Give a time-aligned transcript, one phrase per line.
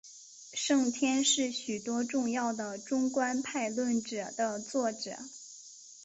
[0.53, 5.15] 圣天是许多重要的中观派论着的作者。